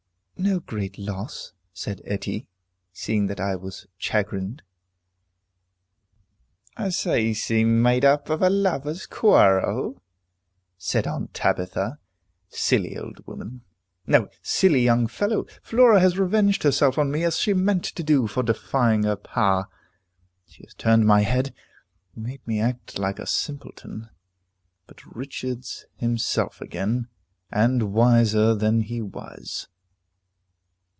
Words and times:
"No 0.43 0.59
great 0.59 0.97
loss," 0.97 1.53
said 1.71 2.01
Etty, 2.03 2.47
seeing 2.91 3.27
that 3.27 3.39
I 3.39 3.55
was 3.55 3.85
chagrined. 3.99 4.63
"As 6.75 7.05
easy 7.05 7.63
made 7.63 8.03
up 8.03 8.27
as 8.27 8.41
a 8.41 8.49
lovers' 8.49 9.05
quarrel," 9.05 10.01
said 10.79 11.05
Aunt 11.05 11.35
Tabitha. 11.35 11.99
Silly 12.49 12.97
old 12.97 13.23
woman! 13.27 13.61
No, 14.07 14.29
silly 14.41 14.81
young 14.81 15.05
fellow! 15.05 15.45
Flora 15.61 15.99
has 15.99 16.17
revenged 16.17 16.63
herself 16.63 16.97
on 16.97 17.11
me 17.11 17.23
as 17.23 17.37
she 17.37 17.53
meant 17.53 17.83
to 17.83 18.01
do, 18.01 18.25
for 18.25 18.41
defying 18.41 19.03
her 19.03 19.17
power. 19.17 19.67
She 20.47 20.63
has 20.63 20.73
turned 20.73 21.05
my 21.05 21.21
head; 21.21 21.53
made 22.15 22.41
me 22.47 22.59
act 22.59 22.97
like 22.97 23.19
a 23.19 23.27
simpleton. 23.27 24.09
But 24.87 25.05
"Richard's 25.05 25.85
himself 25.97 26.61
again," 26.61 27.09
and 27.51 27.93
wiser 27.93 28.55
than 28.55 28.79
he 28.81 29.03
was. 29.03 29.67